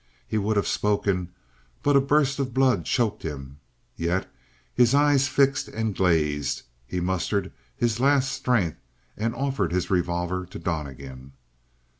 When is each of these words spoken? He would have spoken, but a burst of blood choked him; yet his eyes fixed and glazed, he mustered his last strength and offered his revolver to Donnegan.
He 0.27 0.39
would 0.39 0.55
have 0.57 0.65
spoken, 0.67 1.29
but 1.83 1.95
a 1.95 2.01
burst 2.01 2.39
of 2.39 2.55
blood 2.55 2.85
choked 2.85 3.21
him; 3.21 3.59
yet 3.95 4.33
his 4.73 4.95
eyes 4.95 5.27
fixed 5.27 5.67
and 5.67 5.95
glazed, 5.95 6.63
he 6.87 6.99
mustered 6.99 7.51
his 7.77 7.99
last 7.99 8.31
strength 8.31 8.79
and 9.15 9.35
offered 9.35 9.71
his 9.71 9.91
revolver 9.91 10.47
to 10.47 10.57
Donnegan. 10.57 11.33